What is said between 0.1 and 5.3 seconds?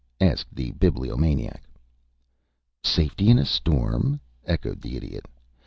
asked the Bibliomaniac. "Safety in a storm?" echoed the Idiot.